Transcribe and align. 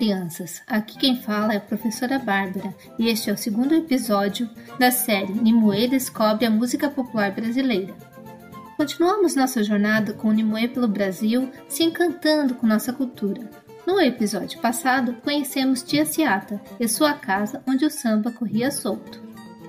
crianças! 0.00 0.62
Aqui 0.66 0.96
quem 0.96 1.20
fala 1.20 1.52
é 1.52 1.58
a 1.58 1.60
professora 1.60 2.18
Bárbara 2.18 2.74
e 2.98 3.10
este 3.10 3.28
é 3.28 3.34
o 3.34 3.36
segundo 3.36 3.74
episódio 3.74 4.48
da 4.78 4.90
série 4.90 5.34
Nimue 5.34 5.88
Descobre 5.88 6.46
a 6.46 6.50
Música 6.50 6.88
Popular 6.88 7.30
Brasileira. 7.32 7.94
Continuamos 8.78 9.36
nossa 9.36 9.62
jornada 9.62 10.14
com 10.14 10.28
o 10.28 10.32
Nimue 10.32 10.68
pelo 10.68 10.88
Brasil, 10.88 11.50
se 11.68 11.84
encantando 11.84 12.54
com 12.54 12.66
nossa 12.66 12.94
cultura. 12.94 13.42
No 13.86 14.00
episódio 14.00 14.58
passado, 14.58 15.16
conhecemos 15.22 15.82
Tia 15.82 16.06
Ciata 16.06 16.58
e 16.80 16.88
sua 16.88 17.12
casa 17.12 17.62
onde 17.68 17.84
o 17.84 17.90
samba 17.90 18.32
corria 18.32 18.70
solto. 18.70 19.20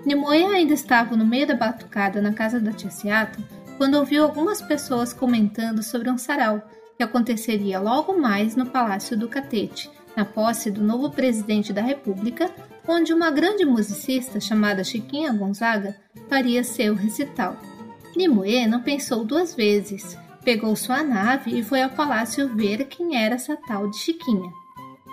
Nimue 0.06 0.46
ainda 0.46 0.74
estava 0.74 1.18
no 1.18 1.26
meio 1.26 1.46
da 1.46 1.56
batucada 1.56 2.22
na 2.22 2.32
casa 2.32 2.58
da 2.58 2.72
Tia 2.72 2.90
Ciata 2.90 3.38
quando 3.78 3.96
ouviu 3.96 4.24
algumas 4.24 4.62
pessoas 4.62 5.12
comentando 5.12 5.84
sobre 5.84 6.10
um 6.10 6.18
sarau 6.18 6.66
que 6.96 7.04
aconteceria 7.04 7.82
logo 7.82 8.18
mais 8.18 8.56
no 8.56 8.68
Palácio 8.68 9.18
do 9.18 9.28
Catete, 9.28 9.90
na 10.16 10.26
posse 10.26 10.70
do 10.70 10.84
novo 10.84 11.10
presidente 11.10 11.72
da 11.72 11.82
República, 11.82 12.50
onde 12.88 13.14
uma 13.14 13.32
grande 13.32 13.66
musicista 13.66 14.40
chamada 14.40 14.84
Chiquinha 14.84 15.32
Gonzaga 15.32 15.96
faria 16.28 16.64
seu 16.64 16.94
recital. 16.94 17.56
Nimue 18.16 18.68
não 18.68 18.82
pensou 18.82 19.24
duas 19.24 19.56
vezes, 19.56 20.18
pegou 20.44 20.76
sua 20.76 21.04
nave 21.04 21.58
e 21.58 21.64
foi 21.64 21.82
ao 21.82 21.90
palácio 21.90 22.54
ver 22.56 22.86
quem 22.86 23.16
era 23.16 23.36
essa 23.36 23.56
tal 23.56 23.90
de 23.90 23.98
Chiquinha. 23.98 24.52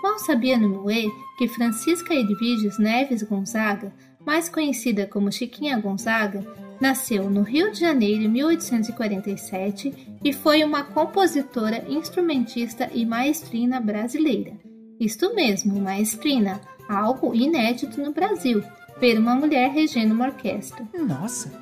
Mal 0.03 0.19
sabia 0.19 0.57
Nimue 0.57 1.11
que 1.37 1.49
Francisca 1.49 2.15
Edviges 2.15 2.79
Neves 2.79 3.23
Gonzaga, 3.23 3.93
mais 4.27 4.49
conhecida 4.49 5.07
como 5.07 5.33
Chiquinha 5.33 5.79
Gonzaga, 5.79 6.45
Nasceu 6.81 7.29
no 7.29 7.43
Rio 7.43 7.73
de 7.73 7.81
Janeiro 7.81 8.23
em 8.23 8.29
1847 8.29 10.19
e 10.23 10.33
foi 10.33 10.63
uma 10.63 10.85
compositora, 10.85 11.85
instrumentista 11.89 12.89
e 12.95 13.05
maestrina 13.05 13.81
brasileira. 13.81 14.53
Isto 15.01 15.35
mesmo, 15.35 15.81
maestrina, 15.81 16.61
algo 16.89 17.35
inédito 17.35 18.01
no 18.01 18.13
Brasil, 18.13 18.63
ver 19.01 19.19
uma 19.19 19.35
mulher 19.35 19.71
regendo 19.71 20.15
uma 20.15 20.27
orquestra. 20.27 20.87
Nossa, 20.99 21.53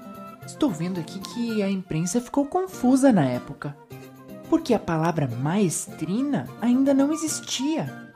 estou 0.47 0.71
vendo 0.71 1.01
aqui 1.01 1.19
que 1.19 1.63
a 1.63 1.71
imprensa 1.71 2.21
ficou 2.21 2.47
confusa 2.47 3.13
na 3.13 3.25
época, 3.25 3.77
porque 4.49 4.73
a 4.73 4.79
palavra 4.79 5.29
maestrina 5.29 6.47
ainda 6.61 6.95
não 6.95 7.13
existia. 7.13 8.07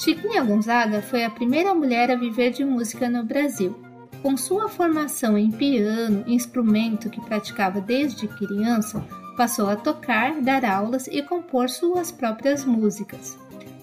Chiquinha 0.00 0.44
Gonzaga 0.44 1.02
foi 1.02 1.24
a 1.24 1.30
primeira 1.30 1.74
mulher 1.74 2.10
a 2.10 2.16
viver 2.16 2.50
de 2.50 2.64
música 2.64 3.08
no 3.08 3.24
Brasil 3.24 3.86
com 4.26 4.36
sua 4.36 4.68
formação 4.68 5.38
em 5.38 5.52
piano, 5.52 6.24
instrumento 6.26 7.08
que 7.08 7.20
praticava 7.20 7.80
desde 7.80 8.26
criança, 8.26 9.06
passou 9.36 9.68
a 9.68 9.76
tocar, 9.76 10.40
dar 10.40 10.64
aulas 10.64 11.06
e 11.06 11.22
compor 11.22 11.70
suas 11.70 12.10
próprias 12.10 12.64
músicas. 12.64 13.38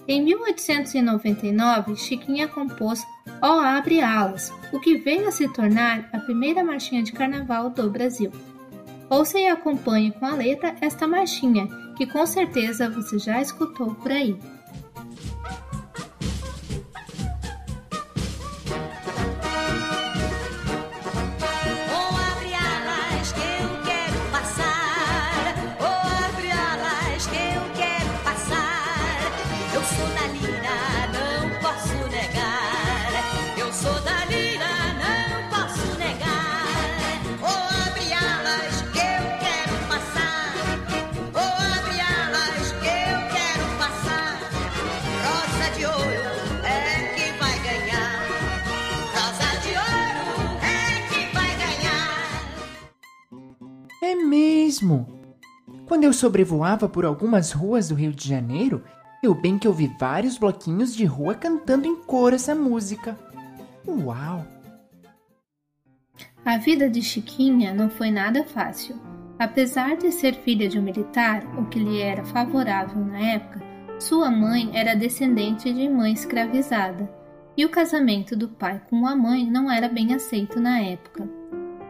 Em 0.06 0.22
1899, 0.22 1.96
Chiquinha 1.96 2.46
compôs 2.46 3.06
Ó 3.40 3.58
Abre 3.60 4.02
Alas, 4.02 4.52
o 4.70 4.78
que 4.78 4.98
veio 4.98 5.26
a 5.26 5.32
se 5.32 5.48
tornar 5.48 6.10
a 6.12 6.18
primeira 6.18 6.62
marchinha 6.62 7.02
de 7.02 7.12
carnaval 7.12 7.70
do 7.70 7.88
Brasil. 7.88 8.30
Ouça 9.08 9.38
e 9.38 9.46
acompanhe 9.46 10.12
com 10.12 10.26
a 10.26 10.34
letra 10.34 10.74
esta 10.80 11.06
marchinha, 11.06 11.66
que 11.96 12.06
com 12.06 12.26
certeza 12.26 12.90
você 12.90 13.18
já 13.18 13.40
escutou 13.40 13.94
por 13.94 14.12
aí. 14.12 14.36
Quando 55.86 56.04
eu 56.04 56.12
sobrevoava 56.12 56.88
por 56.88 57.04
algumas 57.04 57.52
ruas 57.52 57.88
do 57.88 57.94
Rio 57.94 58.12
de 58.12 58.28
Janeiro, 58.28 58.82
eu 59.22 59.34
bem 59.34 59.58
que 59.58 59.66
ouvi 59.66 59.90
vários 59.98 60.36
bloquinhos 60.36 60.94
de 60.94 61.04
rua 61.04 61.34
cantando 61.34 61.86
em 61.86 61.96
coro 61.96 62.34
essa 62.34 62.54
música. 62.54 63.18
Uau! 63.86 64.44
A 66.44 66.58
vida 66.58 66.90
de 66.90 67.00
Chiquinha 67.00 67.72
não 67.72 67.88
foi 67.88 68.10
nada 68.10 68.44
fácil. 68.44 69.00
Apesar 69.38 69.96
de 69.96 70.12
ser 70.12 70.34
filha 70.34 70.68
de 70.68 70.78
um 70.78 70.82
militar, 70.82 71.42
o 71.58 71.64
que 71.66 71.78
lhe 71.78 72.00
era 72.00 72.24
favorável 72.24 73.04
na 73.04 73.18
época, 73.18 73.62
sua 73.98 74.30
mãe 74.30 74.70
era 74.72 74.94
descendente 74.94 75.72
de 75.72 75.88
mãe 75.88 76.12
escravizada, 76.12 77.10
e 77.56 77.64
o 77.64 77.70
casamento 77.70 78.36
do 78.36 78.48
pai 78.48 78.80
com 78.90 79.06
a 79.06 79.16
mãe 79.16 79.48
não 79.48 79.70
era 79.70 79.88
bem 79.88 80.14
aceito 80.14 80.60
na 80.60 80.80
época. 80.80 81.28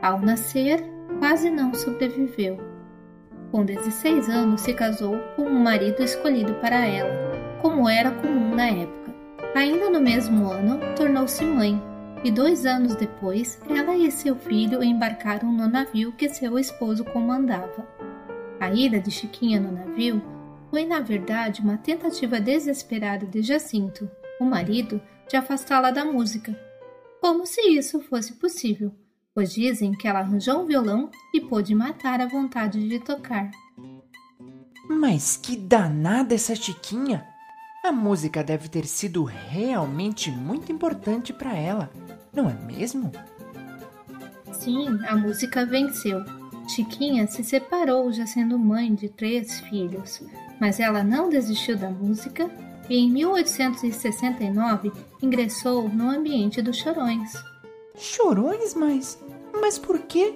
Ao 0.01 0.21
nascer, 0.21 0.83
quase 1.19 1.51
não 1.51 1.75
sobreviveu. 1.75 2.74
Com 3.55 3.65
16 3.65 4.29
anos, 4.29 4.63
se 4.63 4.75
casou 4.75 5.17
com 5.37 5.43
um 5.43 5.63
marido 5.63 6.03
escolhido 6.03 6.55
para 6.55 6.85
ela, 6.85 7.09
como 7.63 7.89
era 7.89 8.11
comum 8.11 8.53
na 8.53 8.67
época. 8.67 9.15
Ainda 9.55 9.89
no 9.91 10.01
mesmo 10.01 10.51
ano, 10.51 10.81
tornou-se 10.97 11.45
mãe, 11.45 11.81
e 12.25 12.33
dois 12.33 12.67
anos 12.67 12.97
depois, 12.97 13.61
ela 13.71 13.95
e 13.95 14.11
seu 14.11 14.35
filho 14.35 14.83
embarcaram 14.83 15.53
no 15.53 15.69
navio 15.69 16.11
que 16.11 16.29
seu 16.29 16.59
esposo 16.59 17.05
comandava. 17.05 17.87
A 18.59 18.73
ida 18.73 18.99
de 18.99 19.13
Chiquinha 19.13 19.61
no 19.61 19.71
navio 19.71 20.21
foi, 20.69 20.85
na 20.85 20.99
verdade, 20.99 21.61
uma 21.61 21.77
tentativa 21.77 22.41
desesperada 22.41 23.25
de 23.25 23.41
Jacinto, 23.41 24.11
o 24.41 24.45
marido, 24.45 25.01
de 25.29 25.37
afastá-la 25.37 25.93
da 25.93 26.05
música. 26.05 26.59
Como 27.21 27.47
se 27.47 27.61
isso 27.61 28.01
fosse 28.01 28.33
possível 28.33 28.93
pois 29.35 29.53
dizem 29.53 29.93
que 29.93 30.07
ela 30.07 30.21
arranjou 30.21 30.63
um 30.63 30.67
violão 30.67 31.11
e 31.35 31.41
pôde 31.41 31.75
matar 31.75 32.21
a 32.21 32.29
vontade 32.29 32.89
de 32.89 33.01
tocar. 33.01 33.51
Mas 34.89 35.37
que 35.37 35.57
danada 35.57 36.35
essa 36.35 36.55
Chiquinha! 36.55 37.27
A 37.85 37.93
música 37.93 38.43
deve 38.43 38.69
ter 38.69 38.87
sido 38.87 39.25
realmente 39.25 40.31
muito 40.31 40.73
importante 40.73 41.33
para 41.33 41.55
ela, 41.55 41.91
não 42.33 42.49
é 42.49 42.55
mesmo? 42.55 43.13
Sim, 44.53 44.99
a 45.07 45.17
música 45.17 45.67
venceu. 45.67 46.25
Chiquinha 46.69 47.27
se 47.27 47.45
separou 47.45 48.11
já 48.11 48.27
sendo 48.27 48.59
mãe 48.59 48.95
de 48.95 49.09
três 49.09 49.61
filhos, 49.61 50.23
mas 50.59 50.81
ela 50.81 51.05
não 51.05 51.29
desistiu 51.29 51.77
da 51.77 51.91
música 51.91 52.51
e 52.89 52.97
em 52.97 53.11
1869 53.11 54.93
ingressou 55.23 55.89
no 55.89 56.11
ambiente 56.11 56.63
dos 56.63 56.77
chorões. 56.77 57.33
Chorões, 57.97 58.75
mas. 58.75 59.19
Mas 59.65 59.79
por 59.79 59.99
quê? 60.01 60.35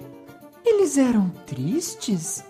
Eles 0.65 0.97
eram 0.97 1.29
tristes? 1.45 2.43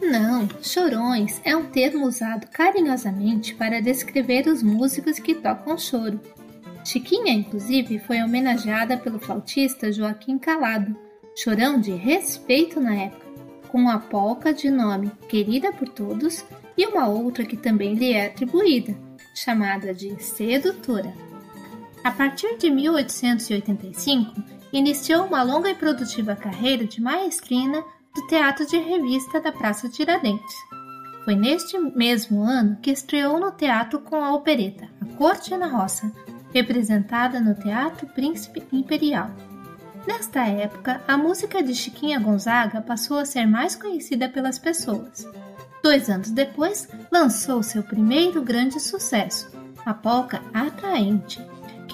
Não, 0.00 0.48
chorões 0.62 1.40
é 1.44 1.56
um 1.56 1.64
termo 1.64 2.06
usado 2.06 2.46
carinhosamente 2.52 3.52
para 3.52 3.82
descrever 3.82 4.46
os 4.46 4.62
músicos 4.62 5.18
que 5.18 5.34
tocam 5.34 5.76
choro. 5.76 6.20
Chiquinha, 6.84 7.32
inclusive, 7.32 7.98
foi 7.98 8.22
homenageada 8.22 8.96
pelo 8.96 9.18
flautista 9.18 9.90
Joaquim 9.90 10.38
Calado, 10.38 10.96
chorão 11.34 11.80
de 11.80 11.90
respeito 11.90 12.80
na 12.80 12.94
época, 12.94 13.26
com 13.66 13.78
uma 13.78 13.98
polca 13.98 14.54
de 14.54 14.70
nome 14.70 15.10
Querida 15.28 15.72
por 15.72 15.88
Todos 15.88 16.44
e 16.78 16.86
uma 16.86 17.08
outra 17.08 17.44
que 17.44 17.56
também 17.56 17.94
lhe 17.94 18.12
é 18.12 18.26
atribuída, 18.26 18.96
chamada 19.34 19.92
de 19.92 20.14
Sedutora. 20.22 21.12
A 22.04 22.10
partir 22.10 22.58
de 22.58 22.70
1885, 22.70 24.34
iniciou 24.70 25.24
uma 25.24 25.42
longa 25.42 25.70
e 25.70 25.74
produtiva 25.74 26.36
carreira 26.36 26.84
de 26.84 27.00
maestrina 27.00 27.82
do 28.14 28.26
Teatro 28.26 28.66
de 28.66 28.76
Revista 28.76 29.40
da 29.40 29.50
Praça 29.50 29.88
Tiradentes. 29.88 30.54
Foi 31.24 31.34
neste 31.34 31.78
mesmo 31.78 32.42
ano 32.42 32.76
que 32.82 32.90
estreou 32.90 33.40
no 33.40 33.50
teatro 33.52 34.00
com 34.00 34.22
a 34.22 34.34
opereta 34.34 34.86
A 35.00 35.16
Corte 35.16 35.56
na 35.56 35.66
Roça, 35.66 36.12
representada 36.52 37.40
no 37.40 37.54
Teatro 37.54 38.06
Príncipe 38.08 38.62
Imperial. 38.70 39.30
Nesta 40.06 40.46
época, 40.46 41.00
a 41.08 41.16
música 41.16 41.62
de 41.62 41.74
Chiquinha 41.74 42.20
Gonzaga 42.20 42.82
passou 42.82 43.16
a 43.16 43.24
ser 43.24 43.46
mais 43.46 43.74
conhecida 43.74 44.28
pelas 44.28 44.58
pessoas. 44.58 45.26
Dois 45.82 46.10
anos 46.10 46.30
depois, 46.30 46.86
lançou 47.10 47.62
seu 47.62 47.82
primeiro 47.82 48.42
grande 48.42 48.78
sucesso, 48.78 49.50
a 49.86 49.94
polca 49.94 50.42
Atraente, 50.52 51.42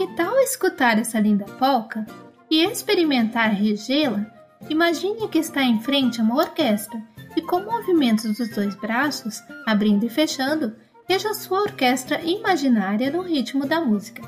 que 0.01 0.07
tal 0.17 0.35
escutar 0.39 0.99
essa 0.99 1.21
linda 1.21 1.45
polca 1.59 2.07
e 2.51 2.65
experimentar 2.65 3.51
regê-la? 3.51 4.25
Imagine 4.71 5.29
que 5.29 5.39
está 5.39 5.63
em 5.63 5.79
frente 5.79 6.19
a 6.19 6.25
uma 6.25 6.37
orquestra 6.37 6.99
e 7.37 7.43
com 7.43 7.61
movimentos 7.61 8.39
dos 8.39 8.49
dois 8.49 8.75
braços, 8.77 9.43
abrindo 9.67 10.07
e 10.07 10.09
fechando, 10.09 10.75
Veja 11.07 11.35
sua 11.35 11.63
orquestra 11.63 12.23
imaginária 12.23 13.11
no 13.11 13.21
ritmo 13.21 13.67
da 13.67 13.81
música. 13.81 14.23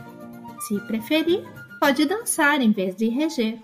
Se 0.67 0.79
preferir, 0.81 1.43
pode 1.81 2.05
dançar 2.05 2.61
em 2.61 2.73
vez 2.73 2.95
de 2.95 3.09
reger. 3.09 3.59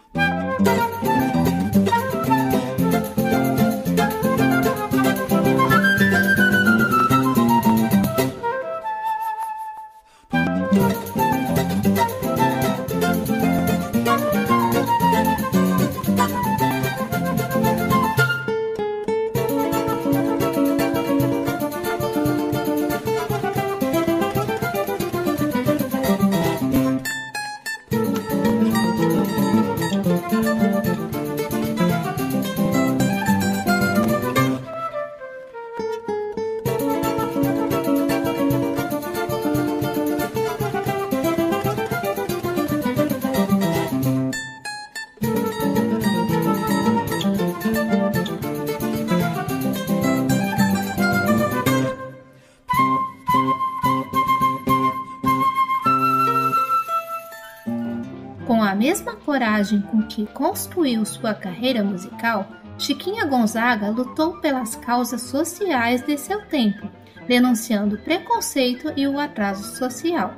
Com 58.48 58.62
a 58.62 58.74
mesma 58.74 59.14
coragem 59.14 59.82
com 59.82 60.00
que 60.04 60.24
construiu 60.28 61.04
sua 61.04 61.34
carreira 61.34 61.84
musical, 61.84 62.48
Chiquinha 62.78 63.26
Gonzaga 63.26 63.90
lutou 63.90 64.40
pelas 64.40 64.74
causas 64.74 65.20
sociais 65.20 66.00
de 66.00 66.16
seu 66.16 66.40
tempo, 66.46 66.88
denunciando 67.26 67.96
o 67.96 67.98
preconceito 67.98 68.90
e 68.96 69.06
o 69.06 69.18
atraso 69.18 69.76
social. 69.76 70.32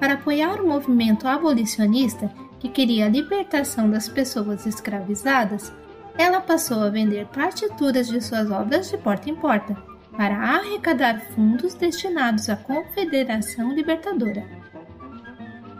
Para 0.00 0.14
apoiar 0.14 0.62
o 0.62 0.66
movimento 0.66 1.28
abolicionista 1.28 2.32
que 2.58 2.70
queria 2.70 3.04
a 3.04 3.10
libertação 3.10 3.90
das 3.90 4.08
pessoas 4.08 4.64
escravizadas, 4.64 5.70
ela 6.16 6.40
passou 6.40 6.82
a 6.82 6.88
vender 6.88 7.26
partituras 7.26 8.08
de 8.08 8.22
suas 8.22 8.50
obras 8.50 8.90
de 8.90 8.96
porta 8.96 9.28
em 9.28 9.34
porta, 9.34 9.76
para 10.16 10.38
arrecadar 10.38 11.20
fundos 11.34 11.74
destinados 11.74 12.48
à 12.48 12.56
Confederação 12.56 13.74
Libertadora. 13.74 14.42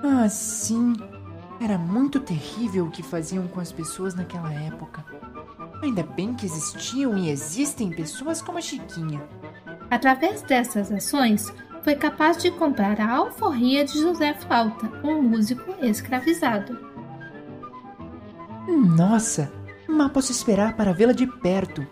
Ah, 0.04 0.28
sim. 0.28 0.92
Era 1.60 1.78
muito 1.78 2.20
terrível 2.20 2.86
o 2.86 2.90
que 2.90 3.02
faziam 3.02 3.46
com 3.46 3.60
as 3.60 3.70
pessoas 3.70 4.14
naquela 4.14 4.52
época. 4.52 5.04
Ainda 5.82 6.02
bem 6.02 6.34
que 6.34 6.46
existiam 6.46 7.16
e 7.16 7.30
existem 7.30 7.90
pessoas 7.90 8.40
como 8.40 8.58
a 8.58 8.60
Chiquinha. 8.60 9.22
Através 9.90 10.42
dessas 10.42 10.90
ações, 10.90 11.52
foi 11.82 11.96
capaz 11.96 12.38
de 12.38 12.50
comprar 12.52 13.00
a 13.00 13.10
alforria 13.10 13.84
de 13.84 14.00
José 14.00 14.34
Flauta, 14.34 14.90
um 15.04 15.20
músico 15.20 15.74
escravizado. 15.84 16.78
Nossa, 18.68 19.52
mal 19.88 20.10
posso 20.10 20.30
esperar 20.30 20.76
para 20.76 20.92
vê-la 20.92 21.12
de 21.12 21.26
perto. 21.26 21.86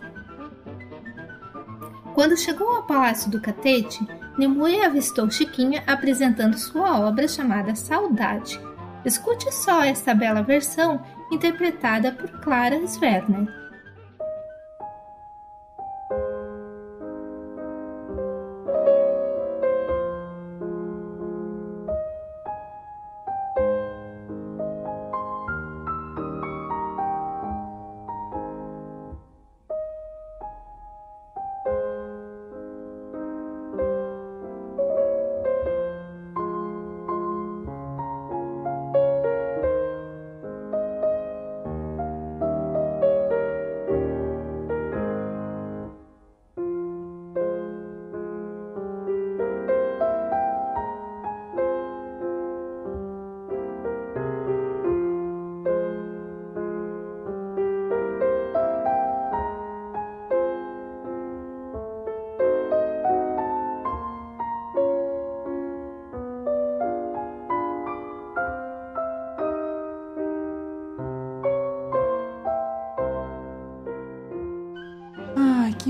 Quando 2.13 2.37
chegou 2.37 2.69
ao 2.69 2.83
Palácio 2.83 3.29
do 3.29 3.41
Catete, 3.41 4.05
Nimue 4.37 4.81
avistou 4.81 5.29
Chiquinha 5.29 5.83
apresentando 5.85 6.57
sua 6.57 6.99
obra 6.99 7.27
chamada 7.27 7.75
Saudade, 7.75 8.59
Escute 9.03 9.51
só 9.51 9.83
esta 9.83 10.13
bela 10.13 10.41
versão 10.41 11.01
interpretada 11.31 12.11
por 12.11 12.29
Clara 12.41 12.75
Sverner. 12.87 13.60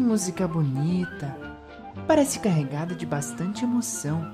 Que 0.01 0.07
música 0.07 0.47
bonita. 0.47 1.37
Parece 2.07 2.39
carregada 2.39 2.95
de 2.95 3.05
bastante 3.05 3.63
emoção. 3.63 4.31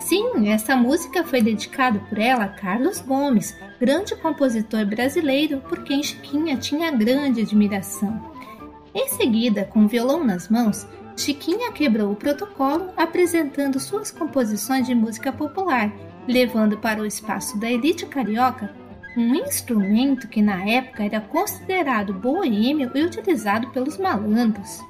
Sim, 0.00 0.48
essa 0.48 0.74
música 0.74 1.22
foi 1.22 1.42
dedicada 1.42 2.00
por 2.08 2.18
ela 2.18 2.44
a 2.44 2.48
Carlos 2.48 3.00
Gomes, 3.00 3.54
grande 3.78 4.16
compositor 4.16 4.86
brasileiro 4.86 5.60
por 5.68 5.84
quem 5.84 6.02
Chiquinha 6.02 6.56
tinha 6.56 6.90
grande 6.90 7.42
admiração. 7.42 8.32
Em 8.94 9.08
seguida, 9.08 9.64
com 9.66 9.84
o 9.84 9.88
violão 9.88 10.24
nas 10.24 10.48
mãos, 10.48 10.86
Chiquinha 11.16 11.70
quebrou 11.72 12.10
o 12.10 12.16
protocolo 12.16 12.88
apresentando 12.96 13.78
suas 13.78 14.10
composições 14.10 14.86
de 14.86 14.94
música 14.94 15.30
popular, 15.30 15.92
levando 16.26 16.78
para 16.78 17.02
o 17.02 17.06
espaço 17.06 17.58
da 17.60 17.70
elite 17.70 18.06
carioca 18.06 18.81
um 19.16 19.34
instrumento 19.34 20.28
que 20.28 20.40
na 20.40 20.64
época 20.64 21.04
era 21.04 21.20
considerado 21.20 22.14
boêmio 22.14 22.90
e 22.94 23.02
utilizado 23.02 23.68
pelos 23.70 23.98
malandros. 23.98 24.80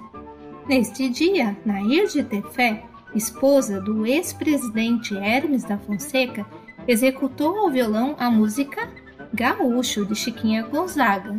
Neste 0.69 1.09
dia, 1.09 1.57
Nair 1.65 2.07
de 2.09 2.23
Tefé, 2.23 2.85
esposa 3.15 3.81
do 3.81 4.07
ex-presidente 4.07 5.17
Hermes 5.17 5.65
da 5.65 5.77
Fonseca, 5.77 6.47
executou 6.87 7.59
ao 7.59 7.71
violão 7.71 8.15
a 8.19 8.31
música 8.31 8.89
Gaúcho 9.35 10.07
de 10.07 10.15
Chiquinha 10.15 10.63
Gonzaga. 10.63 11.37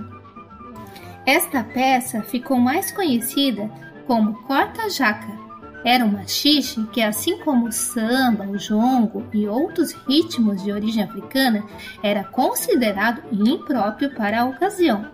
Esta 1.25 1.63
peça 1.63 2.22
ficou 2.22 2.58
mais 2.58 2.92
conhecida 2.92 3.72
como 4.06 4.34
Corta 4.44 4.90
Jaca. 4.90 5.43
Era 5.84 6.06
um 6.06 6.12
machixe 6.12 6.82
que, 6.94 7.02
assim 7.02 7.38
como 7.40 7.68
o 7.68 7.72
samba, 7.72 8.46
o 8.46 8.58
jongo 8.58 9.25
e 9.34 9.48
outros 9.48 9.92
ritmos 10.08 10.63
de 10.63 10.72
origem 10.72 11.04
africana, 11.04 11.63
era 12.02 12.24
considerado 12.24 13.22
impróprio 13.32 14.13
para 14.16 14.42
a 14.42 14.46
ocasião. 14.46 15.06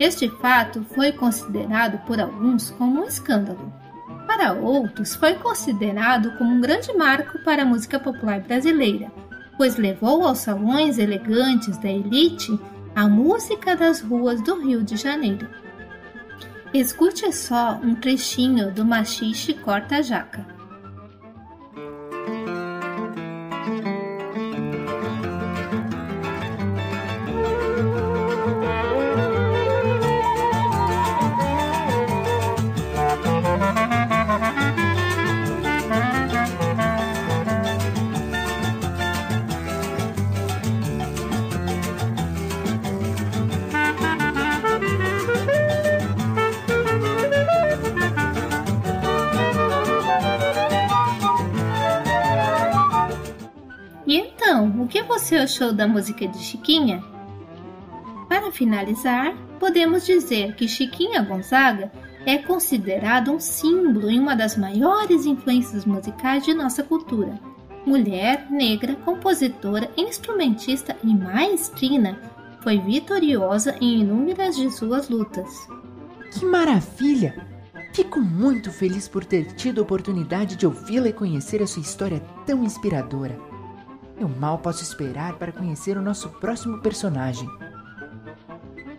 Este 0.00 0.30
fato 0.40 0.82
foi 0.94 1.12
considerado 1.12 1.98
por 2.06 2.20
alguns 2.20 2.70
como 2.70 3.02
um 3.02 3.04
escândalo. 3.04 3.72
Para 4.26 4.52
outros, 4.52 5.14
foi 5.14 5.34
considerado 5.34 6.36
como 6.38 6.54
um 6.54 6.60
grande 6.60 6.92
marco 6.94 7.38
para 7.44 7.62
a 7.62 7.66
música 7.66 7.98
popular 7.98 8.40
brasileira, 8.40 9.10
pois 9.56 9.76
levou 9.76 10.24
aos 10.24 10.38
salões 10.38 10.98
elegantes 10.98 11.76
da 11.78 11.90
elite 11.90 12.58
a 12.94 13.08
música 13.08 13.76
das 13.76 14.00
ruas 14.00 14.42
do 14.42 14.60
Rio 14.60 14.82
de 14.82 14.96
Janeiro. 14.96 15.48
Escute 16.72 17.32
só 17.32 17.80
um 17.82 17.94
trechinho 17.94 18.70
do 18.70 18.84
Machixe 18.84 19.54
Corta 19.54 20.02
Jaca. 20.02 20.57
Você 55.28 55.36
achou 55.36 55.74
da 55.74 55.86
música 55.86 56.26
de 56.26 56.38
Chiquinha? 56.38 57.04
Para 58.30 58.50
finalizar, 58.50 59.36
podemos 59.60 60.06
dizer 60.06 60.54
que 60.54 60.66
Chiquinha 60.66 61.20
Gonzaga 61.20 61.92
é 62.24 62.38
considerado 62.38 63.30
um 63.30 63.38
símbolo 63.38 64.10
e 64.10 64.18
uma 64.18 64.34
das 64.34 64.56
maiores 64.56 65.26
influências 65.26 65.84
musicais 65.84 66.46
de 66.46 66.54
nossa 66.54 66.82
cultura. 66.82 67.38
Mulher, 67.84 68.50
negra, 68.50 68.94
compositora, 68.94 69.90
instrumentista 69.98 70.96
e 71.04 71.14
maestrina, 71.14 72.18
foi 72.62 72.78
vitoriosa 72.78 73.76
em 73.82 74.00
inúmeras 74.00 74.56
de 74.56 74.70
suas 74.70 75.10
lutas. 75.10 75.68
Que 76.32 76.46
maravilha! 76.46 77.46
Fico 77.92 78.18
muito 78.18 78.72
feliz 78.72 79.06
por 79.06 79.26
ter 79.26 79.52
tido 79.52 79.80
a 79.80 79.82
oportunidade 79.82 80.56
de 80.56 80.66
ouvi-la 80.66 81.08
e 81.08 81.12
conhecer 81.12 81.62
a 81.62 81.66
sua 81.66 81.82
história 81.82 82.22
tão 82.46 82.64
inspiradora. 82.64 83.47
Eu 84.18 84.28
mal 84.28 84.58
posso 84.58 84.82
esperar 84.82 85.34
para 85.34 85.52
conhecer 85.52 85.96
o 85.96 86.02
nosso 86.02 86.28
próximo 86.28 86.78
personagem. 86.80 87.48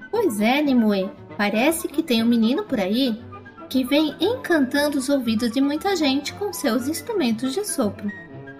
Pois 0.09 0.39
é, 0.39 0.61
Nimue, 0.61 1.11
parece 1.37 1.87
que 1.87 2.03
tem 2.03 2.23
um 2.23 2.27
menino 2.27 2.63
por 2.63 2.79
aí 2.79 3.21
que 3.69 3.83
vem 3.83 4.15
encantando 4.19 4.97
os 4.97 5.09
ouvidos 5.09 5.51
de 5.51 5.61
muita 5.61 5.95
gente 5.95 6.33
com 6.33 6.51
seus 6.51 6.87
instrumentos 6.87 7.53
de 7.53 7.65
sopro. 7.65 8.09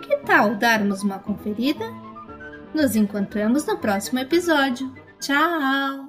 Que 0.02 0.18
tal 0.18 0.56
darmos 0.56 1.02
uma 1.02 1.20
conferida? 1.20 1.86
Nos 2.74 2.96
encontramos 2.96 3.66
no 3.66 3.78
próximo 3.78 4.20
episódio. 4.20 4.94
Tchau! 5.20 6.09